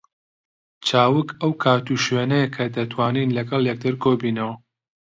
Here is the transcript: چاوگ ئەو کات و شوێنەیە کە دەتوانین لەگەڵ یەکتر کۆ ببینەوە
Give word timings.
چاوگ 0.87 1.27
ئەو 1.41 1.51
کات 1.63 1.85
و 1.89 2.01
شوێنەیە 2.05 2.47
کە 2.55 2.63
دەتوانین 2.77 3.29
لەگەڵ 3.37 3.61
یەکتر 3.69 3.93
کۆ 4.03 4.09
ببینەوە 4.17 4.55